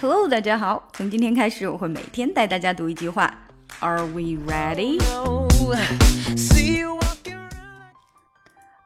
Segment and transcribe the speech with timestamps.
[0.00, 0.88] Hello，大家好。
[0.92, 3.32] 从今天开始，我会每天带大家读一句话。
[3.80, 5.00] Are we ready?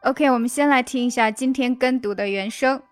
[0.03, 2.83] OK，我们先来听一下今天跟读的原声。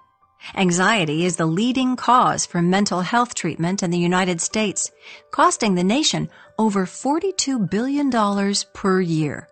[0.54, 4.88] Anxiety is the leading cause for mental health treatment in the United States,
[5.32, 9.46] costing the nation over $42 billion per year.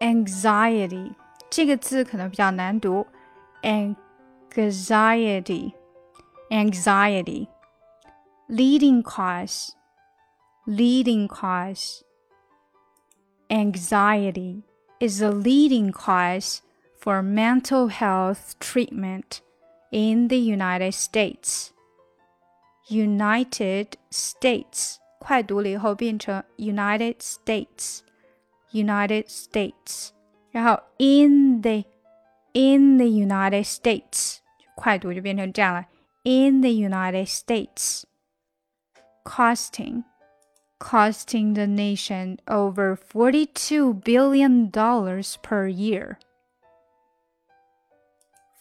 [0.00, 1.12] Anxiety
[1.48, 3.06] 这个字可能比较难读，
[3.62, 5.72] anxiety,
[6.50, 7.46] anxiety,
[8.48, 9.74] leading cause,
[10.66, 12.04] leading cause.
[13.48, 14.62] Anxiety
[15.00, 16.62] is a leading cause
[16.98, 19.40] for mental health treatment
[19.90, 21.72] in the United States.
[22.88, 30.10] United States 快读了以后变成 United States。United States，
[30.52, 31.84] 然后 in the
[32.52, 34.36] in the United States，
[34.76, 35.86] 快读就变成这样了。
[36.22, 38.04] In the United States,
[39.24, 40.04] costing
[40.78, 46.18] costing the nation over forty-two billion dollars per year.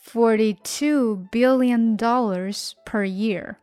[0.02, 3.56] Forty-two billion dollars per year.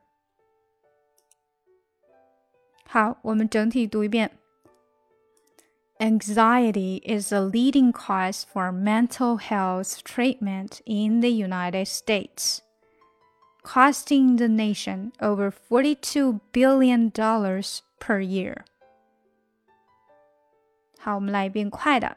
[2.89, 4.31] 好，我们整体读一遍。
[5.99, 12.61] Anxiety is a leading cause for mental health treatment in the United States,
[13.63, 18.59] costing the nation over $42 billion per year.
[20.99, 22.17] 好，我们来一遍快的。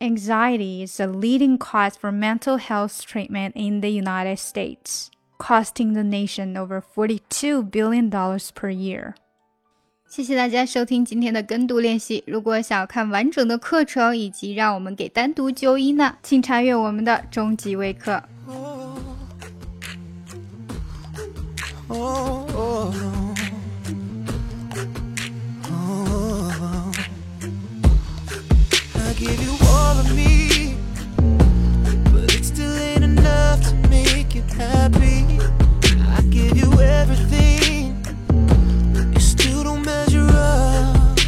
[0.00, 6.02] Anxiety is a leading cause for mental health treatment in the United States, costing the
[6.02, 9.14] nation over $42 billion per year.
[10.06, 12.22] 谢谢大家收听今天的跟读练习。
[12.26, 18.22] 如果想要看完整的课程以及让我们给单独纠音呢，请查阅我们的终极微课。
[21.91, 22.93] Oh, oh,
[28.95, 30.75] I give you all of me,
[32.11, 35.25] but it still ain't enough to make you happy.
[36.11, 37.97] I give you everything,
[39.11, 41.19] you still don't measure up.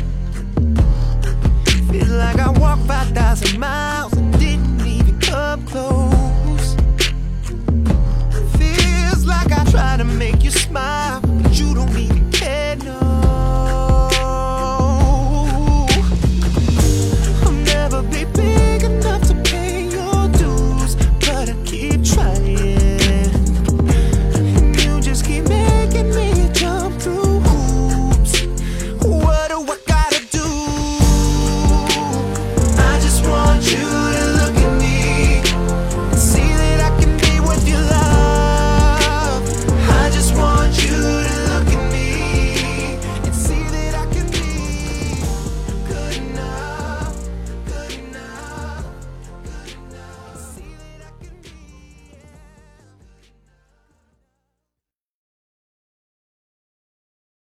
[1.89, 4.20] Feel like I walked 5,000 miles.